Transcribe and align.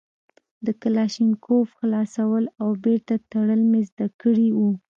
د 0.65 0.67
کلاشينکوف 0.81 1.67
خلاصول 1.79 2.43
او 2.61 2.67
بېرته 2.83 3.13
تړل 3.31 3.61
مې 3.71 3.81
زده 3.89 4.07
کړي 4.21 4.47
وو. 4.57 4.71